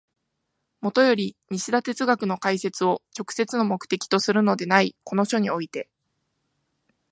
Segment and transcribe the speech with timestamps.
[0.79, 5.89] もとより西田哲学の解説を直接の目的とするのでないこの書において、